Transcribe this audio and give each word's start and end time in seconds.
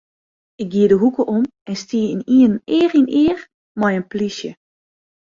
Ik 0.61 0.71
gie 0.71 0.87
de 0.87 0.93
hoeke 1.01 1.23
om 1.35 1.43
en 1.69 1.75
stie 1.81 2.07
ynienen 2.15 2.61
each 2.77 2.93
yn 2.99 3.09
each 3.23 3.41
mei 3.79 3.93
in 3.99 4.07
polysje. 4.11 4.51